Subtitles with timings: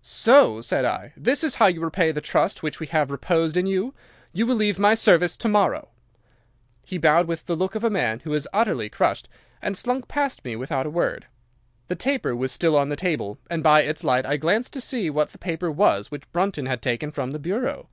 [0.00, 1.12] "'"So!" said I.
[1.18, 3.92] "This is how you repay the trust which we have reposed in you.
[4.32, 5.90] You will leave my service to morrow."
[6.86, 9.28] "'He bowed with the look of a man who is utterly crushed,
[9.60, 11.26] and slunk past me without a word.
[11.88, 15.10] The taper was still on the table, and by its light I glanced to see
[15.10, 17.90] what the paper was which Brunton had taken from the bureau.